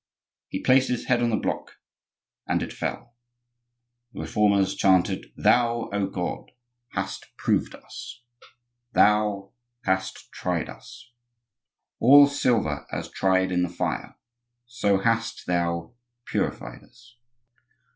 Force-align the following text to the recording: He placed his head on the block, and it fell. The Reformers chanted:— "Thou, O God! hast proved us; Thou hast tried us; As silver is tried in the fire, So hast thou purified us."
He 0.47 0.59
placed 0.63 0.87
his 0.89 1.05
head 1.05 1.21
on 1.21 1.29
the 1.29 1.35
block, 1.35 1.75
and 2.47 2.63
it 2.63 2.73
fell. 2.73 3.13
The 4.13 4.21
Reformers 4.21 4.73
chanted:— 4.73 5.27
"Thou, 5.37 5.91
O 5.93 6.07
God! 6.07 6.49
hast 6.93 7.27
proved 7.37 7.75
us; 7.75 8.23
Thou 8.93 9.51
hast 9.83 10.31
tried 10.31 10.69
us; 10.69 11.11
As 12.03 12.41
silver 12.41 12.87
is 12.91 13.09
tried 13.09 13.51
in 13.51 13.61
the 13.61 13.69
fire, 13.69 14.15
So 14.65 14.97
hast 15.01 15.45
thou 15.45 15.93
purified 16.25 16.81
us." 16.81 17.17